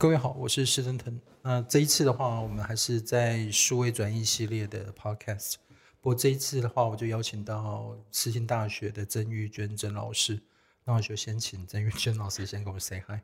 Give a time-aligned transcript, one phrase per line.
[0.00, 1.20] 各位好，我是施登腾。
[1.42, 5.56] 那这一次的话，我们还是在数位转译系列的 podcast。
[6.00, 10.40] 不过这一次的话，我就邀请到世新大学的曾玉娟曾老师。
[10.84, 13.20] 那我就先请曾玉娟老师先跟我 say hi。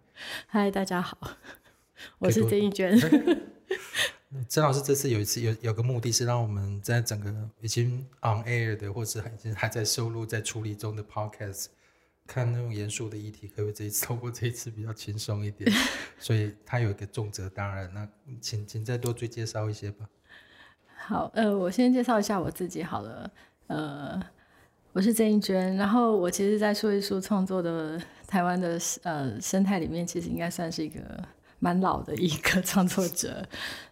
[0.47, 1.17] 嗨，大家好，
[2.21, 2.95] 我是曾玉娟。
[4.47, 11.69] 曾老师这次有一次有有个目的是让我们在整个已经 on air 的，或者还已经还在收录、在处理中的 podcast，
[12.27, 15.71] 看那种严肃的议题，可不可以这一次透过这一次比较轻松一点？
[16.19, 17.91] 所以他有一个重责当然。
[17.95, 18.09] 那
[18.41, 20.09] 请请再多追介绍一些吧。
[20.97, 23.31] 好，呃，我先介绍一下我自己好了。
[23.69, 24.21] 呃，
[24.93, 31.01] 我是郑义娟，然后我其实，在说一说创作的台湾的呃生态里面，其实应该算是一个。
[31.67, 33.45] 蛮老的一个 创作者，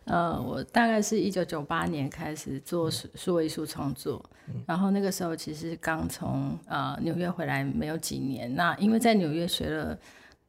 [0.04, 4.24] 呃，我大概是一九九八年开始做数数位艺术创作，
[4.64, 9.98] 然后那个时候其实刚从呃纽约回来没有几年，那因为在纽约学了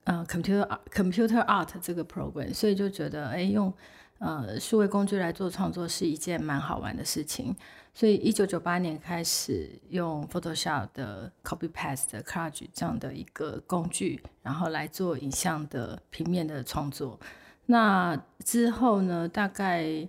[0.03, 3.73] 呃 computer computer art 这个 program，所以就觉得哎用
[4.19, 7.55] 呃数位工具来做创作是一件蛮好玩的事情。
[7.97, 17.17] 所以，一九九八年开始用 Photoshop 的 Copy Paste 的 Collage 这样的一个工具，然后来做影像的平面的创作。
[17.67, 20.05] 那之后呢，大概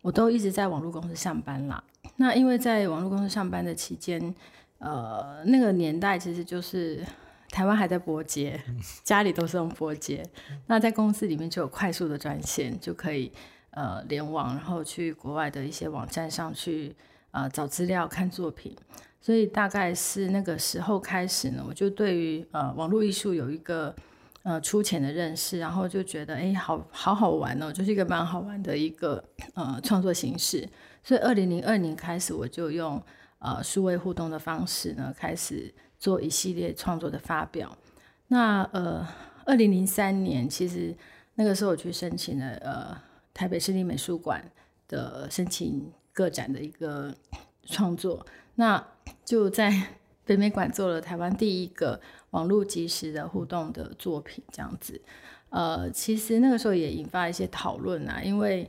[0.00, 1.82] 我都一直在网络公司上班啦。
[2.18, 4.32] 那因为在网络公司上班的期间，
[4.78, 7.04] 呃，那个年代其实就是
[7.48, 8.62] 台湾还在拨接，
[9.02, 10.24] 家里都是用拨接。
[10.68, 13.32] 那在公司里面就有快速的专线，就可以
[13.70, 16.94] 呃联网，然后去国外的一些网站上去。
[17.34, 18.76] 呃，找资料、看作品，
[19.20, 23.92] 所以大概是那个时候开始呢，我就对于呃网络艺术有一个
[24.44, 30.68] 呃粗浅的认识，然后就觉得哎，好好好玩哦，就是一个蛮好玩的一个呃创作形式。
[31.02, 33.02] 所以二零零二年开始，我就用
[33.40, 37.76] 呃数位互动的方式呢，开始做一系列创作的发表。
[38.28, 39.04] 那呃，
[39.44, 40.96] 二零零三年其实
[41.34, 42.96] 那个时候我去申请了呃
[43.34, 44.48] 台北市立美术馆
[44.86, 45.90] 的申请。
[46.14, 47.14] 个展的一个
[47.66, 48.82] 创作，那
[49.26, 49.70] 就在
[50.24, 54.98] 北美馆做了台湾第一个网络即时的互动的作品，这样子。
[55.50, 58.68] 呃，其实那个时候也引发一些讨论啊，因为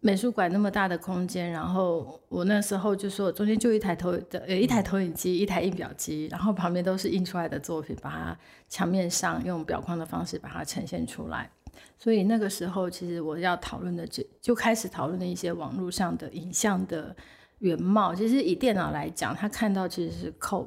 [0.00, 8.38] 美术馆那么大的空间，然后我那时候就说中间就一台投的呃一台投影机，一台印表机，然后旁边都是印出来的作品，把它
[8.68, 11.50] 墙面上用表框的方式把它呈现出来。
[11.98, 17.14] 所以那个时候，其实我要讨论的就就开始讨论的一些网络上的影像的
[17.58, 18.14] 原貌。
[18.14, 20.66] 其实以电脑来讲，它看到其实是 code，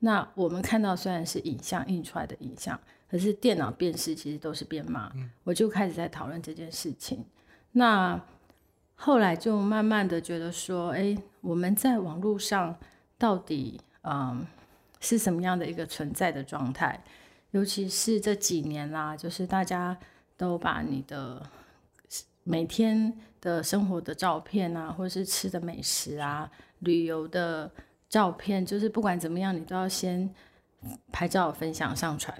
[0.00, 2.78] 那我们看到虽然是影像印出来的影像，
[3.10, 5.10] 可是电脑辨识其实都是编码。
[5.44, 7.24] 我就开始在讨论这件事情。
[7.72, 8.20] 那
[8.94, 12.76] 后来就慢慢的觉得说，哎，我们在网络上
[13.16, 14.46] 到底嗯
[15.00, 17.02] 是什么样的一个存在的状态？
[17.52, 19.96] 尤其是这几年啦，就是大家。
[20.40, 21.46] 都把你的
[22.44, 23.12] 每天
[23.42, 27.70] 的生活的照片啊，或者是吃的美食啊、旅游的
[28.08, 30.34] 照片，就是不管怎么样，你都要先
[31.12, 32.34] 拍照、分享、上传，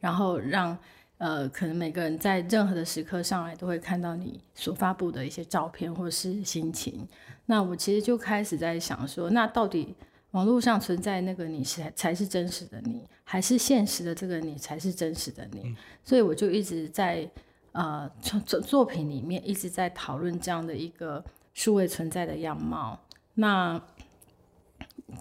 [0.00, 0.78] 然后让
[1.18, 7.06] 呃，可能每个人在任何的时刻上来都会看到你所发布的一些照片或是心情。
[7.44, 9.94] 那我其实就开始在想说，那到底
[10.36, 15.60] 网络上存在那个你是才是真实的你，还是现实的这个你才是真实的你？
[15.64, 17.26] 嗯、所以我就一直在
[17.72, 23.00] 呃作作品里面一直在讨论这样的一个数位存在的样貌。
[23.32, 23.80] 那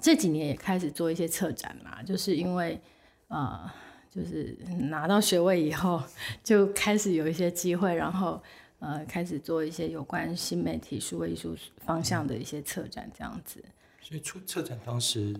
[0.01, 2.77] 这几年也开始做一些策展啦，就是因为
[3.29, 3.71] 呃，
[4.11, 4.57] 就是
[4.89, 6.03] 拿到学位以后，
[6.43, 8.43] 就开始有一些机会，然后
[8.79, 11.55] 呃，开始做一些有关新媒体数位艺术
[11.85, 13.63] 方向的一些策展，这样子。
[14.01, 15.35] 所以出策展当时，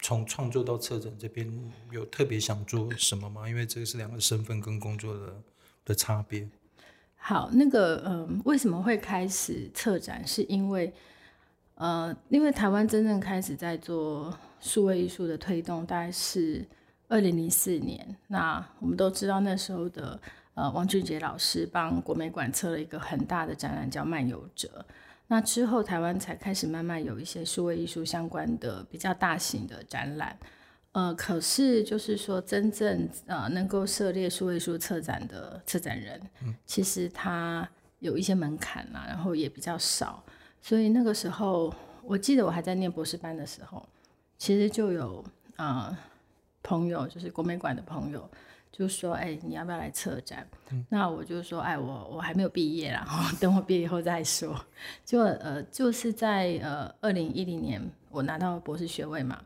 [0.00, 1.48] 从创作到策展这边
[1.92, 3.48] 有特别想做什么吗？
[3.48, 5.34] 因为这个是两个身份跟工作的
[5.84, 6.48] 的差别。
[7.14, 10.26] 好，那个嗯、呃，为什么会开始策展？
[10.26, 10.92] 是因为
[11.74, 16.66] 呃，因为台湾真正开始在做数位艺术的推动，大概是
[17.06, 18.16] 二零零四年。
[18.28, 20.20] 那我们都知道那时候的
[20.58, 24.84] 呃，王俊杰老师帮国美馆策了一个很大的展览，叫《漫游者》。
[25.28, 30.36] 那之后，台湾才开始慢慢有一些数位艺术相关的比较大型的展览，
[30.90, 37.68] 呃，可是就是说，真正呃能够涉猎数位艺术策展的策展人，嗯，其实他
[38.00, 40.20] 有一些门槛啦，然后也比较少，
[40.60, 41.72] 所以那个时候，
[42.02, 43.88] 我记得我还在念博士班的时候，
[44.36, 45.24] 其实就有
[45.54, 45.98] 啊、呃、
[46.64, 48.28] 朋友，就是国美馆的朋友。
[48.70, 54.54] 就说：“哎、欸，你要不要来策展？”嗯、那我就说：“哎，我我还没有毕业然后， 等我毕业以后再说。”
[55.04, 59.42] 就呃，就是在呃二零一零年，我拿到博士学位嘛，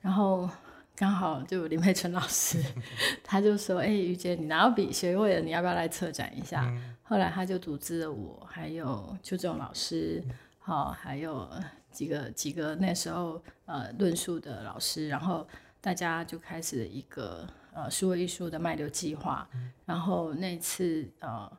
[0.00, 0.48] 然后
[0.96, 2.62] 刚好就林佩春老师，
[3.24, 10.22] 他就说：“哎、欸，于姐，你拿到笔学位了，你要不要来策展一下？”嗯、后来他就组织了我，还有邱仲老师，
[10.58, 11.48] 好、哦，还有
[11.90, 15.46] 几个几个那时候呃论述的老师，然后
[15.80, 19.46] 大家就开始了一个呃数位艺术的脉流计划。
[19.52, 21.50] 嗯、然后那次呃，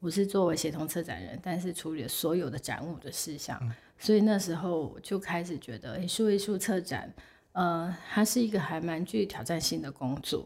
[0.00, 7.12] 我是作为协同策展人，但是处理了所有的展务的事项，嗯、所以那时候就开始觉得，哎，数位艺术策展。
[7.52, 10.44] 呃，它是一个还蛮具挑战性的工作，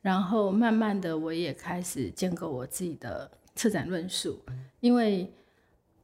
[0.00, 4.40] 然后慢慢的我也开始建构我自己的策展论述，
[4.78, 5.28] 因为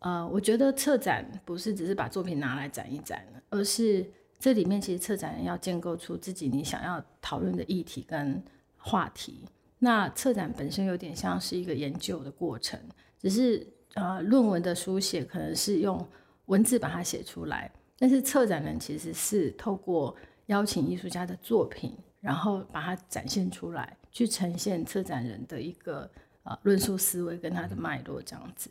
[0.01, 4.05] 呃，我觉得策展不是只是把作品拿来展一展，而是
[4.41, 8.43] 这里面其实策展人要建构出自己你想要讨论的议题跟
[8.81, 9.45] 话题。
[9.79, 12.79] 那策展本身有点像是一个研究的过程，
[13.19, 16.07] 只是呃，论文的书写可能是用
[16.47, 20.15] 文字把它写出来，但是策展人其实是透过
[20.47, 26.11] 邀请艺术家的作品，然后把它展现出来，去呈现策展人的一个
[26.43, 28.71] 呃论述思维跟他的脉络这样子。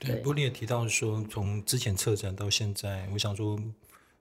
[0.00, 3.58] 对，不过你也提到说，从之前策展到现在，我想说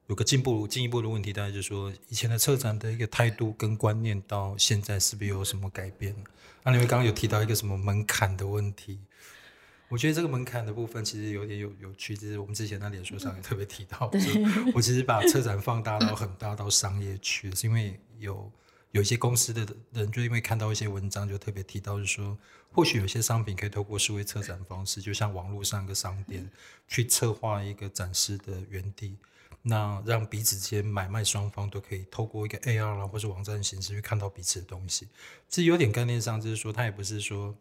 [0.08, 6.16] 有个进步进一步的问题，大概就是说，以前的车展的一个态度跟观念，到现在是不是有什么改变？
[6.64, 9.00] 那你们刚刚有提到一个什么门槛的问题？
[9.90, 14.22] 我觉得这个门槛的部分其实有点有有趣，就是我们之前在脸书上也特别提到，对
[14.74, 18.52] 我其实把车展放大到很大到商业区，是因为有
[18.92, 22.38] 有一些公司的人就因为看到一些文章就特别提到，就是说
[22.72, 26.50] 或许有些商品可以透过数位车展方式，就像网络上一个商店
[26.88, 29.16] 去策划一个展示的园地，
[29.62, 35.08] 那让彼此间买卖双方都可以透过一个 AR 啦或是网站形式去看到彼此的东西，
[35.50, 37.56] 其实有点概念上就是说，它也不是说。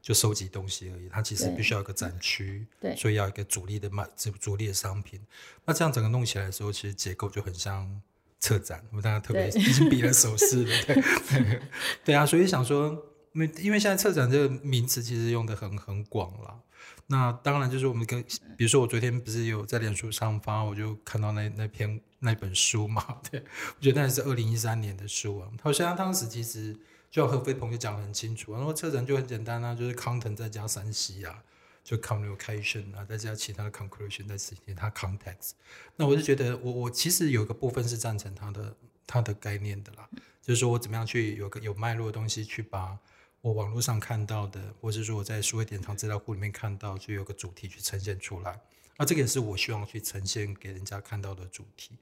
[0.00, 5.20] 就收集东西而已，它其实必须要一个展区，对，所以要一个主力的卖，主主力的商品。
[5.64, 8.00] 那这样整个弄起来的时候，其实结构就很像
[8.38, 8.82] 策展。
[8.90, 10.94] 我们大家特别已经比了手势了，对
[11.28, 11.62] 对，
[12.04, 12.24] 对啊。
[12.24, 12.90] 所以想说，
[13.32, 16.62] 因为因为现在策展这个名词其实用的很很广了。
[17.08, 18.22] 那当然就是我们跟，
[18.56, 23.42] 比如说我昨天不是有在脸书上发，我就看到那那篇那本书嘛，对，
[23.76, 25.50] 我觉得那是二零一三年的书啊。
[25.60, 26.74] 好像当时其实。
[27.10, 31.42] 就像何飞鹏就讲得很清楚，然后策展就很简单啊，就是 content 再加三 C 啊，
[31.82, 35.52] 就 communication 啊，再加其他的 conclusion，再加其他 context。
[35.96, 38.76] 那我就觉得我，我其实有一个部分是赞成他的
[39.06, 40.06] 他的概念的啦，
[40.42, 42.98] 就是说我怎么样去有个有脉络的东西，去把
[43.40, 48.60] 我网络上看到的，或是说我在数位典藏资料库里面看到，就有个主题去呈现出来。
[48.96, 51.92] 那这个也是我希望去呈现给人家看到的主题。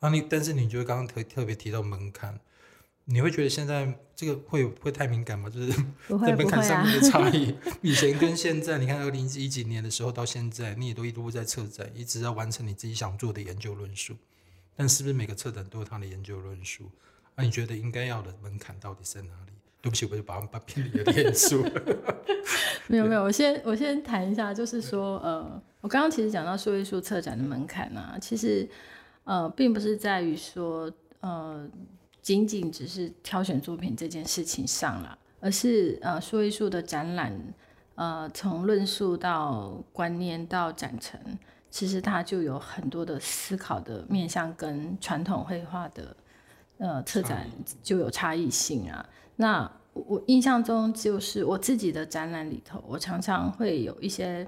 [0.00, 2.40] 那你但是你觉得刚刚特特别提到门槛？
[3.04, 5.48] 你会觉得现在这个会会太敏感吗？
[5.48, 5.72] 就是
[6.20, 14.16] 在门槛上面的差异， 以前跟现在，你看二零一几年的时候到现在，你也都一路在策展，一直要完成你自己想做的研究论述。
[14.76, 16.90] 但是不是每个策展都有他的研究论述？
[17.34, 19.52] 那、啊、你觉得应该要的门槛到底在哪里？
[19.80, 21.62] 对不起，我就把它把偏离了点数。
[22.88, 28.68] 没有没有，我先我先谈一下，就是说，呃，我刚刚其实讲到数位数策展的门槛呢、啊，其实
[29.24, 30.90] 呃，并不是在于说，
[31.20, 31.68] 呃。
[32.22, 37.32] 仅仅只是挑选作品这件事情上了，而是呃，数位数的展览，
[37.94, 41.18] 呃，从论述到观念到展陈，
[41.70, 46.14] 其实它就有很多的思考的面向，跟传统绘画的
[46.76, 47.48] 呃策展
[47.82, 49.08] 就有差异性啊。
[49.40, 54.46] 那我印象中，就是我自己的展览里头，我常常会有一些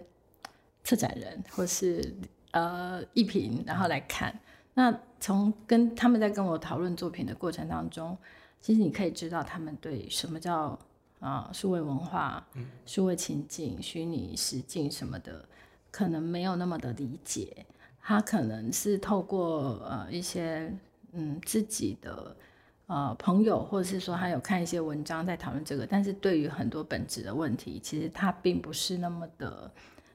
[0.84, 2.14] 策展人或是
[2.50, 4.38] 呃艺评，然后来看。
[4.74, 8.16] 那从跟他们在跟我讨论作品的过程当中，
[8.60, 10.78] 其实你可以知道他们对什么叫
[11.20, 12.46] 啊数位文化、
[12.84, 15.48] 数位情境、虚拟实境什么的，
[15.90, 17.64] 可能没有那么的理解。
[18.02, 20.70] 他可能是透过呃一些
[21.12, 22.36] 嗯自己的
[22.86, 29.70] 呃朋友，或者是说他有看一些文章在讨论这个，但是对于很多本质的问题，其实他并不是那么的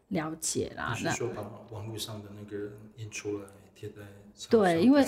[0.10, 0.94] 了解啦。
[0.94, 3.46] 是说把网络上的那个印出来
[3.76, 3.96] 贴在。
[4.52, 5.04] 对，因为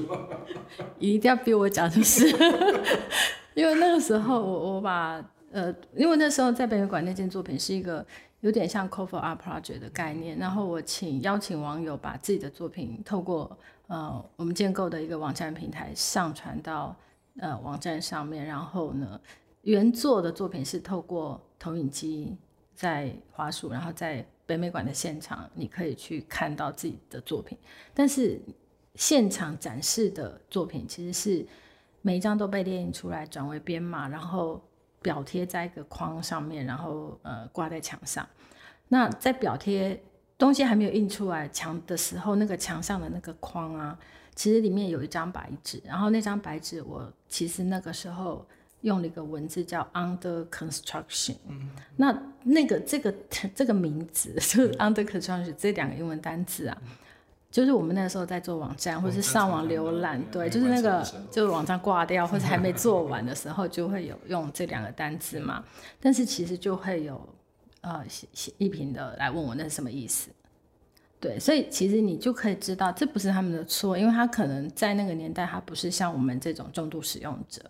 [0.98, 2.26] 一定要逼我讲，就是
[3.52, 8.06] 因为那个时候我我把呃，因为那时候在北美馆那件作品是一个
[8.40, 16.96] 有点像 cover Art Project 的概念，然后我请邀请网友把自己的作品透过呃我们建构的一个网站平台上传到
[17.40, 19.20] 呃网站上面，然后呢
[19.62, 22.36] 原作的作品是透过投影机
[22.74, 24.26] 在滑鼠，然后在。
[24.48, 27.58] 北美馆的现场，你可以去看到自己的作品，
[27.92, 28.40] 但是
[28.94, 31.44] 现场展示的作品其实是
[32.00, 34.62] 每一张都被列印出来，转为编码，然后
[35.02, 38.24] 裱贴在一个框上面，然后呃挂在墙上。
[38.86, 40.00] 那在裱贴
[40.38, 43.98] 东西还没有印出来墙的时候，那个墙上的那个框啊，
[44.34, 48.46] 其实里面有一张白纸，然后那张白纸我其实那个时候
[48.82, 53.14] 用了一个文字叫 under construction，嗯，那那个这个
[53.54, 56.76] 这个名字 就是 under construction 这两个英文单字啊。
[57.48, 65.64] 就是我们那时候在做网站，或者是上网浏览，对，就是那个就是网站挂掉 或者还没做完的时候，就会有用这两个单字嘛。
[65.98, 67.18] 但是其实就会有
[67.86, 70.28] 呃写写一评的来问我那是什么意思，
[71.20, 77.62] 对，所以其实你就可以知道这不是他们的错，因为他可能在那个年代他不是像我们这种重度使用者，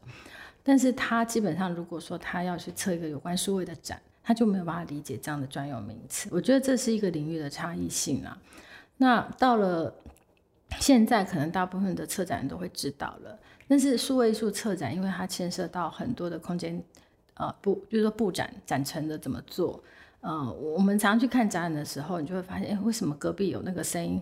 [0.62, 6.30] 但是他基本上如果说他要去测一个有关数位的展，他就没有办法理解这样的专有名词。
[6.32, 8.38] 我觉得这是一个领域的差异性啊。
[8.96, 9.94] 那到了
[10.80, 13.38] 现在，可能大部分的策展人都会知道了。
[13.68, 16.82] 但是数位数策展，因为它牵涉到很多的空间，
[17.34, 19.82] 呃，布，就是说布展展陈的怎么做。
[20.26, 24.20] 呃，我们常去看展览的时候，你就会发现，哎，为什么隔壁有那个声音？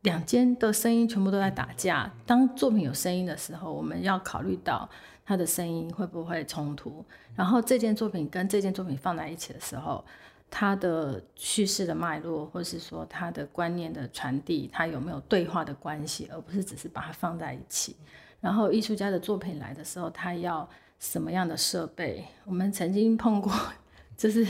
[0.00, 2.10] 两间的声音全部都在打架。
[2.24, 4.88] 当作品有声音的时候，我们要考虑到
[5.22, 7.04] 它的声音会不会冲突。
[7.36, 10.02] 然后这件作品跟这件作品放在一起的时候。
[10.50, 17.96] 他的叙事的脉络，或是说他的观念的传递，他有没有对话的关系，而不是只是把它放在一起。
[18.40, 20.68] 然后艺术家的作品来的时候，他要
[21.00, 22.24] 什么样的设备？
[22.44, 23.52] 我们曾经碰过，
[24.16, 24.46] 就是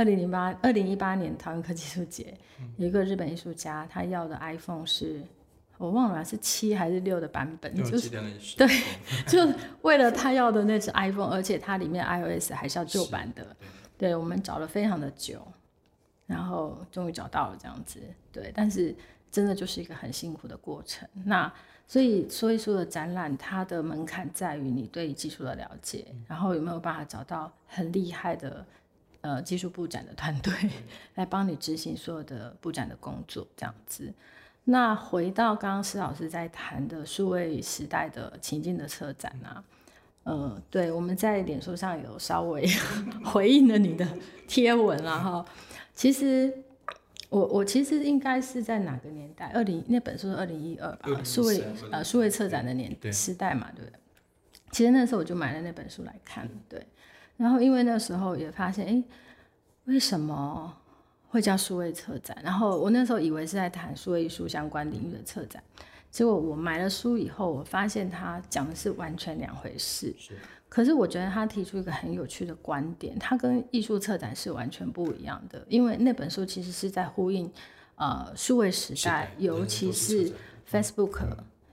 [0.00, 2.34] 二零零八、二零一八年桃园科技艺术节，
[2.78, 5.20] 有一个日本艺术家，他要的 iPhone 是
[5.76, 8.08] 我忘了是七还是六的版本，就是
[8.56, 8.66] 对，
[9.28, 9.46] 就
[9.82, 13.54] 为了他要的那只 iPhone，而且它里面 iOS 还是要旧版的。
[13.98, 15.46] 对，我们找了非常的久，
[16.26, 18.00] 然后终于找到了这样子。
[18.32, 18.96] 对，但是
[19.30, 21.06] 真的就是一个很辛苦的过程。
[21.26, 21.52] 那
[21.86, 28.64] 所以说一说的展览，它的门槛在于你对技术的了解，然后有没有办法找到很厉害的
[29.20, 30.52] 呃技术布展的团队
[31.14, 34.12] 来帮你执行所有的布展的工作，这样子。
[34.64, 39.64] 那回到刚刚施老师在谈的数位时代的情境的策展啊。
[40.22, 42.68] 呃，对，我们在脸书上有稍微
[43.24, 44.06] 回应了你的
[44.46, 45.44] 贴文了哈。
[45.94, 46.52] 其实
[47.30, 49.50] 我我其实应该是在哪个年代？
[49.54, 53.98] 二零那本书是二零一二吧，数位呃数位策展的年时代嘛，对不对？
[54.70, 56.86] 其实那时候我就买了那本书来看，对。
[57.40, 59.02] 然后因为那时候也发现，哎，
[59.86, 60.76] 为什么
[61.30, 62.36] 会叫数位策展？
[62.42, 65.62] 然后我那时候以为是在谈数位艺术相关领域的策展。
[66.10, 70.14] 结果我买了书以后，我发现他讲的是完全两回事。
[70.18, 70.36] 是，
[70.68, 75.64] 可是我觉得他提出一个很有趣的观点，他跟艺术策展是完全不一样的。
[75.66, 77.50] 因为那本书其实是在呼应，
[77.94, 80.30] 呃，数位时代，尤其是
[80.70, 81.22] Facebook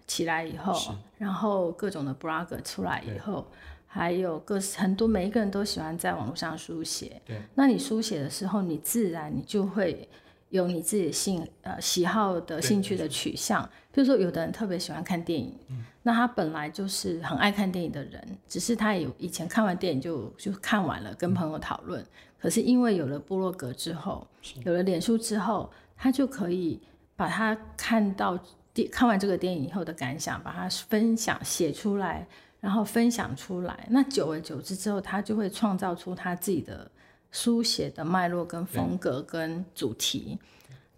[0.08, 0.74] 起来以后，
[1.18, 3.46] 然后各种的 blog 出来以后，
[3.86, 7.22] 还有各很多每一个人都喜欢在网络上书写。
[7.26, 10.10] 对，那你书写的时候，你自然你就会。
[10.50, 13.62] 有你自己的兴呃喜好的兴趣的取向，
[13.92, 22.08] 比如说有的人特别喜欢看电影，嗯，那他本来就是很爱看电影的人，只是他有以前看完电影就就看完了，跟朋友讨论，嗯。
[22.40, 24.26] 可是因为有了部落格之后，
[24.64, 26.80] 有了脸书之后，他就可以
[27.18, 28.40] 把他看到
[28.84, 32.28] 电看完这个电影以后的感想，把它分享写出来，
[32.60, 33.88] 然后分享出来。
[33.90, 36.90] 那久而久之之后，他就会创造出他自己的。
[37.30, 40.40] 书写的脉络跟风格跟主题，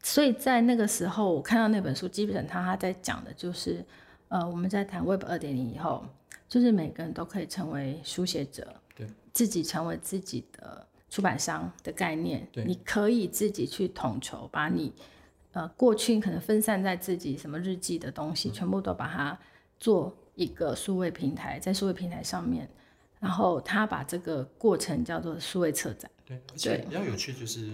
[0.03, 3.83] 所以在那个时候，我看到那本书，基本上他他在讲的就是，
[4.27, 6.05] 呃，我们在谈 Web 二点零以后，
[6.47, 14.93] 就是每个人都可以成为书写者，对，自己成为自己的出版商的概念，对，你可以自己去统筹，把你
[15.53, 19.37] 呃过去可能分散在自己什么日记的东西，全部都把它
[19.79, 22.69] 做一个数位平台，在数位平台上面。
[23.19, 27.69] 然后他把这个过程叫做数位策展，对，而且比较有趣，就是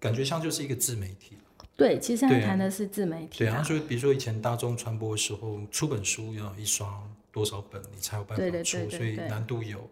[0.00, 1.36] 感觉像就是一个自媒体。
[1.76, 3.40] 对，其实他谈的是自媒体。
[3.40, 6.90] 对啊，所以比如说以前大众传播的时候，出本书要一刷
[7.30, 9.86] 多少本，你才有办法出，对对对对对，所以难度有。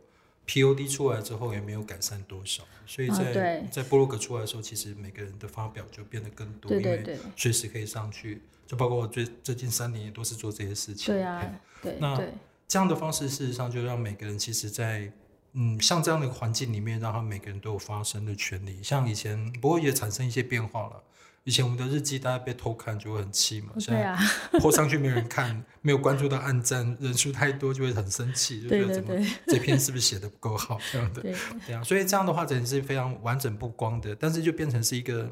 [0.46, 8.42] POD 出来之后也没有改善多少，所以在、哦、在布洛格出来的时候，其实每个人的发表就变得更多，对对对，因为随时可以上去。
[8.66, 11.14] 就包括我最最近三年也都是做这些事情。
[11.14, 12.16] 对啊，对，那。
[12.16, 12.32] 对
[12.66, 15.12] 这样的方式，事实上就让每个人其实，在
[15.54, 18.78] 嗯，像这样的环境里面，让他每个人都有发声的权利。
[18.82, 21.02] 像以前，不过也产生一些变化了。
[21.44, 24.16] 以前我们的日记大家被偷看就会很气嘛，现在
[24.58, 29.14] po 上去没人看， 没有关注到暗赞人数太多就会很生气，就觉得怎么
[29.46, 31.20] 这篇是不是写的不够好这样的？
[31.20, 35.30] 对啊，所以这样的话，整是非常完整不光的，但是就变成是一个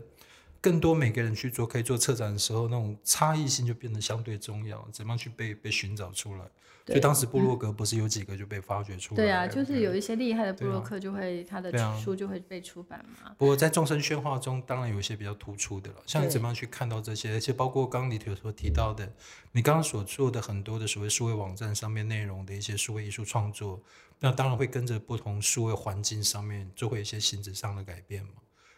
[0.63, 6.45] 更多每个人去做可以做策展的时候，那种差异性就变得相对重要，怎么样去被被寻找出来？
[6.85, 9.17] 所以当时布洛格不是有几个就被发掘出来？
[9.17, 13.31] 对啊，就是有一些厉害的布洛克就会、啊、他的书就会被出版嘛。
[13.31, 15.97] 啊、不过在众生喧哗中，当然有一些比较突出的了。
[16.07, 17.35] 像你怎么样去看到这些？
[17.35, 19.13] 而且包括刚刚你所提到的，
[19.53, 23.81] 你刚刚所做的很多的所谓数位网站上面内容的一些数位艺术创作，
[24.19, 28.31] 那当然会跟着不同数位环境上面就会有一些性质上的改变嘛。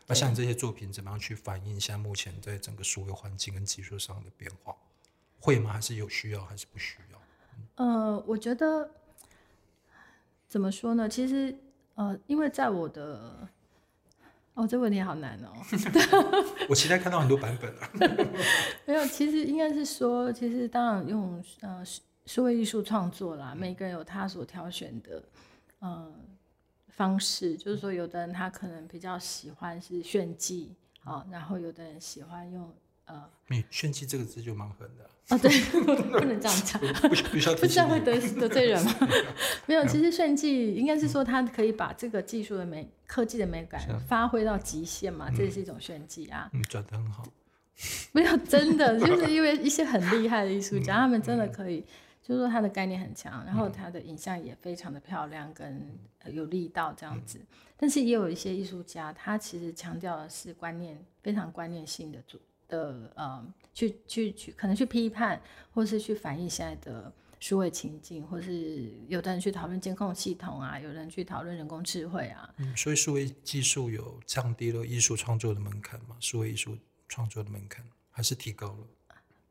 [0.06, 4.74] 那像你这些作品怎么样去反映一下目前在整个数位环境跟技术上的变化？
[5.40, 5.72] 会吗？
[5.72, 6.44] 还是有需要？
[6.44, 7.18] 还是不需要？
[7.76, 8.90] 呃，我觉得
[10.48, 11.08] 怎么说呢？
[11.08, 11.56] 其实，
[11.94, 13.48] 呃，因为在我的，
[14.54, 15.52] 哦，这问题好难哦。
[16.68, 17.90] 我期待看到很多版本啊。
[18.86, 21.82] 没有，其实应该是说，其实当然用呃
[22.26, 25.22] 数位艺术创作啦，每个人有他所挑选的
[25.80, 26.12] 呃
[26.96, 30.74] 方式，就是说，有的人他可能比较喜欢是炫技
[31.04, 32.72] 啊，然后有的人喜欢用。
[33.06, 33.22] 呃，
[33.68, 35.50] 炫技这个字就蛮狠的哦，对，
[35.82, 37.08] 不能这样讲，不
[37.56, 38.94] 不这样 会得得罪人吗？
[39.68, 46.48] 没有，其实炫技应该是说他可以把这个技术的美、科技的美感发挥到极限嘛，这是一种炫技啊。
[46.54, 47.22] 嗯，转得很好。
[48.12, 51.84] 没有，真的就是因为一些很厉害的艺术家，他们真的可以，
[52.24, 55.96] 就是说他的概念很强，然后他的影像也非常的漂亮跟
[56.32, 57.38] 有力道这样子。
[57.76, 62.40] 但是也有一些艺术家，他其实强调的是观念非常观念性的主。
[62.66, 65.38] 的呃，去去去，可能去批判，
[65.70, 72.48] 或是去反映现在的数位情境，或是有的人去讨论监控系统啊，有人去讨论人工智慧啊。
[72.56, 76.16] 嗯，所以数位技术有降低了艺术创作的门槛吗？
[76.20, 76.74] 数位艺术
[77.06, 78.86] 创作的门槛还是提高了？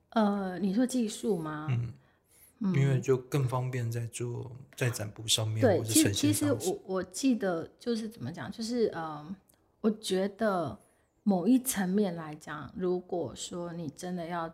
[0.09, 1.67] 呃，你说技术吗？
[1.69, 1.93] 嗯，
[2.63, 5.61] 嗯，因为就更方便在做在展布上面。
[5.61, 9.35] 对，其实其实我我记得就是怎么讲，就是呃，
[9.81, 10.79] 我觉得。
[11.25, 14.53] 某一层面来讲，如果说你真的要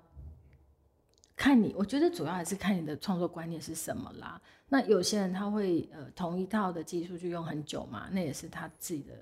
[1.35, 4.39] 看你，我觉得主要还是看你的创作观念是什么啦。
[4.67, 9.15] 那有些人他会呃同一套的技术去用很久嘛，那也是他自己的，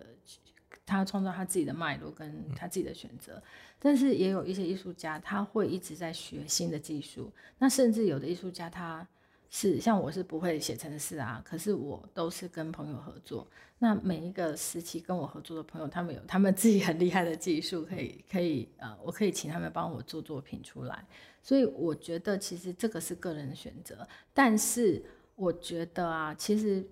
[0.88, 3.34] 他创造他自己的脉络跟他自己的选择。
[3.36, 3.44] 嗯。
[3.78, 9.08] 但是也有一些艺术家他会一直在学新的技术，那甚至有的艺术家他。
[9.50, 13.48] 是，像我是不会写程式啊，可是我都是跟朋友合作。
[13.80, 21.02] 那每一个时期跟我合作的朋友，他们有他们自己很厉害的技术，可以可以呃，我可以请他们帮我做作品出来。
[21.42, 25.02] 所以我觉得其实这个是个人的选择，但是
[25.38, 26.86] 我觉得啊，其实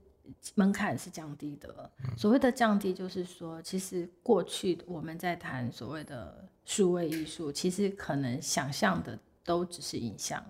[0.56, 1.90] 门槛是降低的。
[2.18, 10.44] 所谓的降低，就是说，其实过去我们在谈所谓的数位艺术，其实可能想象的都只是影像。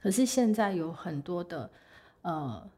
[0.00, 1.70] 可是现在有很多的，
[2.22, 2.70] 呃，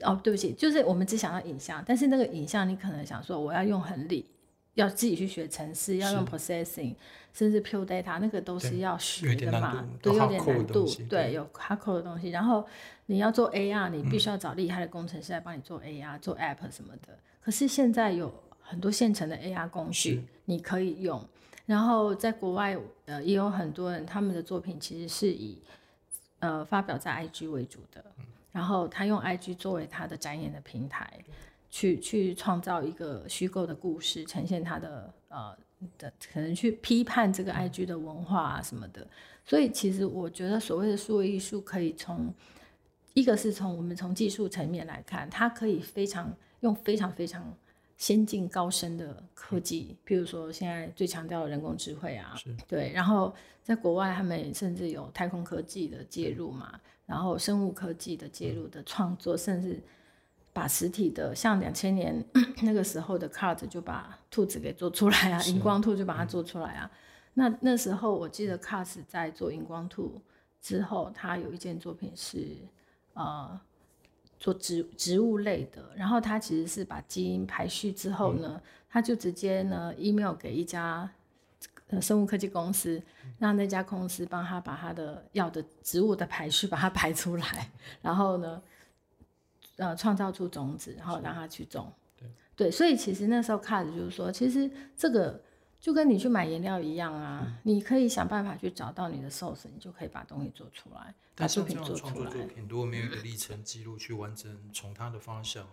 [0.00, 4.28] 哦，对不起，就是我们只想要影像，但是那个影像你可能想说，我要用很理，
[4.74, 6.94] 要自己去学程式，要用 processing，
[7.32, 12.30] 甚至 pure data，那个都是要学的嘛，对，有点难度，对，有 hardcore 的东西。
[12.30, 12.66] 然后
[13.06, 17.16] 你要做 AR，你必须要找厉害的工程师来帮你做 AR，嗯，做 app 什么的。
[17.40, 21.22] 可是现在有很多现成的 AR 工具你可以用，
[21.66, 25.58] 然后在国外，呃，也有很多人他们的作品其实是以
[26.40, 28.04] 呃，发表在 IG 为主的，
[28.52, 31.10] 然后他用 IG 作为他的展演的平台，
[31.74, 35.56] 去去创造一个虚构的故事，呈现他的呃
[35.98, 39.04] 的可能去批判这个 IG 的文化啊什么的。
[39.44, 42.32] 所以其实我觉得所谓的数位艺术，可以从
[43.12, 47.52] 一个是从我们从技术层面来看，它可以非常用非常非常。
[47.96, 52.34] 先进高深的科技，譬如说现在最强调的人工智慧啊，
[52.66, 53.32] 对，然后
[53.62, 59.80] 在国外他们甚至有太空科技的介入嘛，然后生物科技的介入的创作，甚至
[60.54, 62.24] 把实体的像两千年
[62.62, 66.90] 那个时候的 CART 就把兔子给做出来啊，荧光兔就把它做出来啊。
[67.34, 70.22] 那那时候我记得 CART 在做荧光兔
[70.62, 72.56] 之后，他有一件作品是
[73.12, 73.60] 呃。
[74.36, 81.10] 做植植物类的，然后他其实是把基因排序之后呢，他就直接呢 email 给一家
[81.98, 83.02] 生物科技公司，
[83.38, 87.70] 让那家公司帮他把他的要的植物的排序把它排出来，
[88.02, 88.60] 然后呢，
[89.76, 91.92] 呃，创造出种子，然后让它去种。
[92.16, 95.42] 对，对，所以其实那时候看的就是说，其实这个。
[95.80, 102.00] 就跟你去买颜料一样啊，嗯，你可以想办法去找到你的 source，你就可以把东西做出来，把作品做出来。
[102.00, 105.68] 创作作品如果没有一个历程记录去完整，从它的方向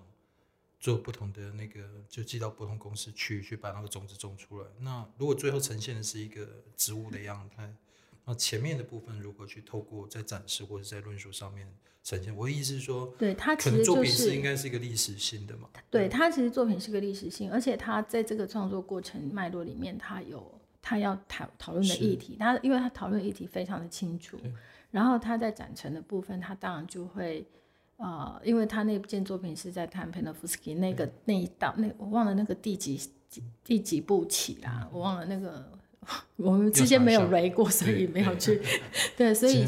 [0.81, 4.67] 做不同的那个，就寄到不同公司去，去把那个种子种出来。
[4.79, 7.73] 那如果最后呈现的是一个植物的样态，
[8.25, 11.67] 那前面的部分如何去透过在展示或者在论述上面
[12.03, 12.35] 呈现？
[12.35, 15.69] 我的意思是说，对他其实就是作品是应该是一个历史性的嘛？
[15.89, 24.39] 对他其实作品是个历史性，而且他在这个创作过程脉络里面，他有他要讨讨论的议题，他因为他讨论议题非常的清楚，
[24.91, 27.45] 然后他在展陈的部分，他当然就会，
[27.97, 32.99] 呃，因为他那件作品是在谈潘多夫斯基那个那一道，那我忘了那个第几
[33.63, 35.71] 第几部起啦，我忘了那个，
[36.37, 38.61] 我们之间没有 read 过，所以没有去，
[39.15, 39.67] 对，所以其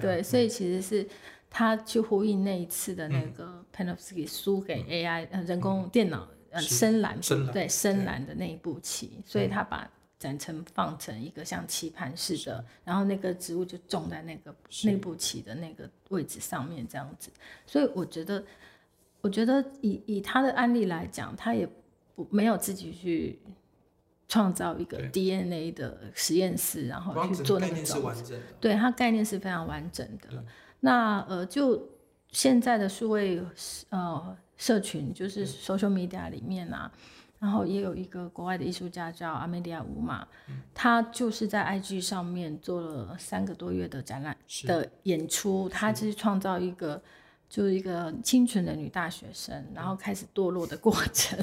[0.00, 1.06] 对，所以其实是
[1.48, 7.18] 他去呼应那一次的那个 Panovsky 输给 AI 呃人工电脑呃深蓝
[7.52, 9.88] 对深蓝的那一步棋，所以他把。
[10.20, 17.30] 展成放成一个像棋盘似的，然后那个植物就种在那个那步棋的那个位置上面，这样子。
[17.66, 18.44] 所以我觉得，
[19.22, 21.66] 我觉得以以他的案例来讲，他也
[22.14, 23.38] 不没有自己去
[24.30, 28.40] 创造一个 DNA 的实验室，然后去做那个种子。
[28.60, 30.42] 对，它概念是非常完整的。
[30.78, 31.90] 那呃，就
[32.30, 33.42] 现在的数位
[33.88, 36.90] 呃社群，就是 social media 里面啊。
[37.40, 40.28] 然后也有一个国外的艺术家叫阿梅迪亚乌马，
[40.74, 47.02] 他就是在 IG 上面做了三个多月的展览的演出，他就是创造一个
[47.50, 51.38] 就是一个清纯的女大学生，然后开始堕落的过程，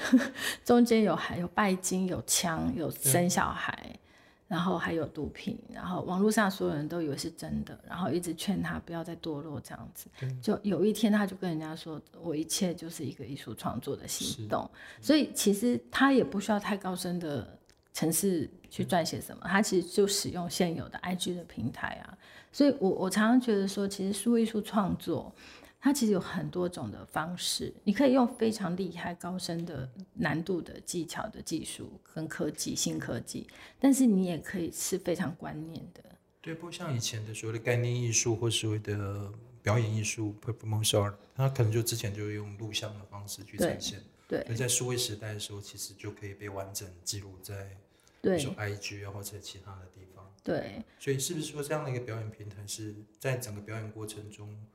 [0.62, 3.98] 中间有还有拜金、有枪、有生小孩。
[4.46, 10.06] 然后还有毒品，然后网络上所有人都以为是真的，然后一直劝她不要再堕落这样子。
[10.40, 17.58] 就有一天，她就跟人家说：“我一切就是一个艺术创作的行动。”所以其实她也不需要太高深的
[17.94, 22.18] 程式去撰写什么，他其实就使用现有的 IG 的平台啊。
[22.50, 25.32] 所以我我常常觉得说，其实数艺术创作。
[25.80, 33.46] 它其实有很多种的方式，你可以用非常厉害、高深的难度的技巧的技术跟科技、新科技，
[33.78, 36.02] 但是你也可以是非常观念的。
[36.40, 39.30] 对，不像以前的所谓的概念艺术或所谓的
[39.62, 44.00] 表演艺术 （performance art），它可能就之前就用录像的方式去呈现。
[44.26, 44.40] 对。
[44.48, 47.76] 而在数位时代的时候，其实就可以被完整记录在，
[48.24, 50.34] 比如说 IG 啊或者其他的地方。
[50.42, 50.84] 对。
[50.98, 54.66] 所以是不是说这样的一个表演平台是在整个表演过程中？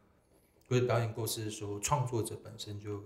[0.67, 3.03] 或者表演过程的时候，创作者本身就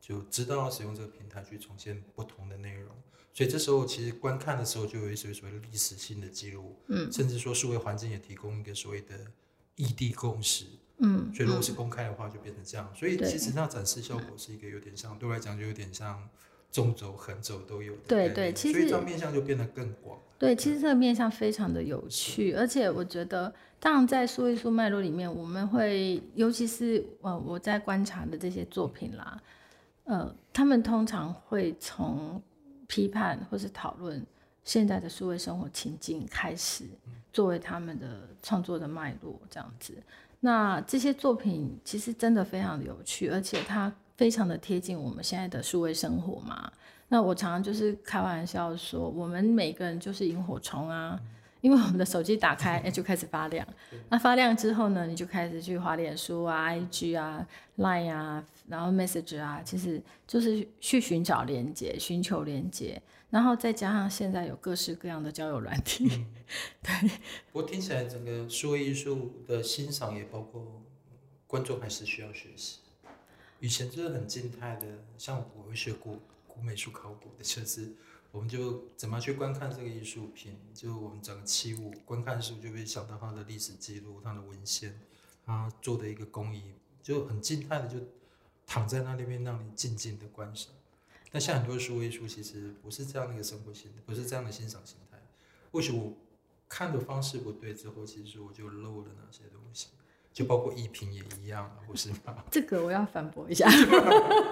[0.00, 2.90] 就知道要使用这个平台去重现不同的内容，
[3.32, 9.24] 所以这时候其实观看的时候就有一些所谓的历史性的记录，嗯，甚至说数位环境也提供一个所谓的
[9.76, 10.64] 异地共识，
[10.96, 16.28] 嗯，所以如果是公开的话，就变成这样，所以其实那展示效果是一个有点像，对我来讲就有点像
[16.76, 23.50] 纵轴、横轴都有的，对对，其实所以面向就变得更广，对，其实这个面向非常的有趣，而且我觉得。
[23.78, 29.40] 当然，在数一数脉络里面，我们会，尤其是呃，我在观察的这些作品啦，
[30.04, 32.42] 呃，他们通常会从
[32.86, 34.26] 批判或是讨论
[34.64, 36.84] 现在的数位生活情境开始，
[37.32, 39.92] 作为他们的创作的脉络这样子。
[40.40, 46.72] 那这些作品其实真的非常的有趣，而且它非常的贴近我们现在的数位生活嘛。
[47.08, 51.20] 那我常常就是开玩笑说，我们每个人就是萤火虫啊。
[51.62, 53.66] 因为我们的手机打开，哎，就开始发亮。
[54.08, 57.44] 那发亮之后呢，你就开始去滑脸书啊、IG 啊、
[57.78, 66.06] Line 啊，然后 Message 啊，其实就是去寻找连接、寻求连接，然后再加上现在有各式各样的交友软体。
[66.08, 66.26] 嗯、
[66.82, 67.10] 对。
[67.50, 70.84] 不过听起来，整个数位艺术的欣赏也包括
[71.48, 72.78] 观众还是需要学习。
[73.66, 74.86] 以前就是很静态的，
[75.18, 77.92] 像我会学古古美术考古的，就是。
[78.32, 80.58] 我们就怎么去观看这个艺术品？
[80.74, 85.00] 就我们整个器物观看的时候，就会想到它的历史记录、它的文献、
[85.46, 87.98] 它做的一个工艺，就很静态的就
[88.66, 90.70] 躺在那里面，让你静静的观赏。
[91.32, 95.18] 但像很多书艺术，其实不是这样的一个生活形态，不是这样的欣赏形态。
[95.72, 96.12] 或许我
[96.68, 99.88] 看的方式不对之后，其实我就漏了哪些东西。
[100.36, 102.44] 就包括艺评也一样，不是吗？
[102.52, 103.66] 这个我要反驳一下。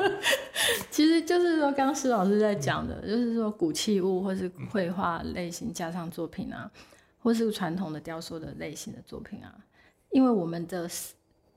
[0.90, 6.70] 其实就是说，刚刚施老师在讲的，就是说古器物或是绘画类型加上作品啊，
[7.22, 9.54] 或是传统的雕塑的类型的作品啊，
[10.08, 10.88] 因为我们的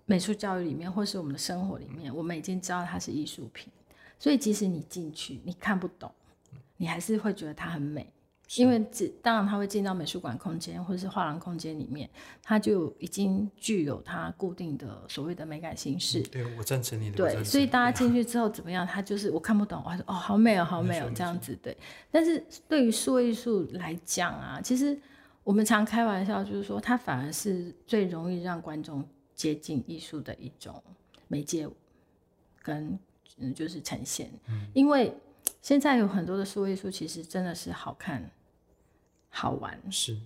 [0.05, 3.71] 美术教育里面，或是我们的生活里面，我们已经知道它是艺术品，
[4.19, 6.11] 所以即使你进去，你看不懂，
[6.75, 8.05] 你还是会觉得它很美。
[8.55, 12.09] 因为这当然，他会进到美术馆空间或者是画廊空间里面，
[12.41, 16.21] 他就已经具有它固定的所谓的美感形式。
[16.23, 17.17] 对，我赞成你的。
[17.17, 18.87] 对，所以大家进去之后怎么样？
[18.87, 21.75] 他就是我看不懂，我还说哦，好美哦，好美哦，这样子对。
[22.09, 24.97] 但是对于数位艺术来讲啊，其实
[25.43, 29.05] 我们常开玩笑，就是说它反而是最容易让观众
[29.35, 30.81] 接近艺术的一种
[31.27, 31.67] 媒介
[32.63, 32.97] 跟
[33.39, 34.31] 嗯，就是呈现。
[34.47, 35.13] 嗯，因为
[35.61, 38.31] 现在有很多的数位艺术，其实真的是好看。
[39.29, 39.79] 好玩。
[39.91, 40.17] 是，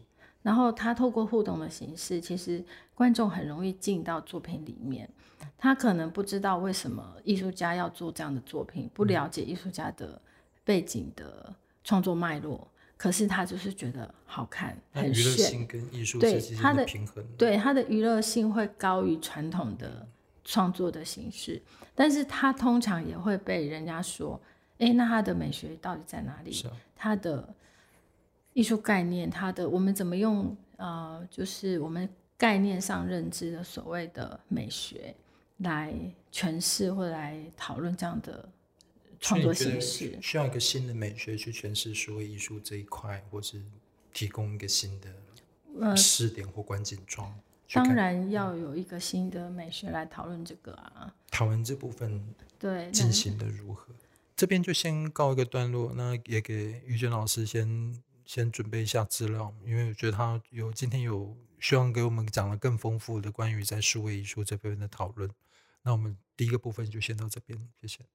[0.41, 5.09] 然后他透过互动的形式，其实观众很容易进到作品里面。
[5.57, 10.19] 他可能不知道为什么艺术家要做这样的作品，不了解艺术家的
[10.63, 20.07] 背景的创作脉络，可是他就是觉得好看，很娱乐性跟艺术对之它的平衡，对它的娱乐性会高于传统的
[20.43, 21.61] 创作的形式，
[21.93, 24.39] 但是他通常也会被人家说，
[24.79, 26.51] 哎，那他的美学到底在哪里？
[26.51, 27.53] 是啊，它的
[28.53, 30.55] 艺术概念，它的我们怎么用？
[30.77, 35.15] 呃，就是我们概念上认知的所谓的美学
[35.57, 35.93] 来
[36.31, 38.49] 诠释或者来讨论这样的。
[39.23, 43.61] 创作形式需要一个新的美学去诠释所谓艺术这一块，或是
[44.11, 47.29] 提供一个新的试点或观景窗。
[47.29, 51.13] 呃、当然要有一个新的美学来讨论这个啊。
[51.29, 52.19] 讨论这部分
[52.57, 53.93] 对进行的如何？
[54.35, 55.93] 这边就先告一个段落。
[55.95, 58.01] 那也给于娟老师先
[58.33, 65.29] 先准备一下资料，因为我觉得他有今天有希望给我们讲了更丰富的关于在数位艺术这边的讨论。
[65.81, 68.05] 那我们第一个部分就先到这边，谢谢。